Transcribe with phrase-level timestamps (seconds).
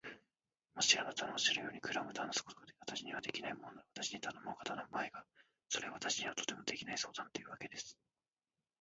[0.73, 5.23] もしあなたのおっしゃるように、クラムと話すことが私にはできないものなら、私に頼もうが頼むまいが、
[5.69, 7.99] それは私にはとてもできない相談というわけです。